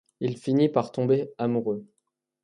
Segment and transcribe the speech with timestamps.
[0.19, 1.85] Il finit par tomber amoureux.